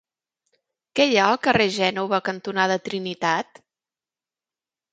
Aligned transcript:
Què 0.99 1.05
hi 1.09 1.19
ha 1.23 1.27
al 1.33 1.37
carrer 1.49 1.67
Gènova 1.75 2.21
cantonada 2.31 2.81
Trinitat? 2.89 3.65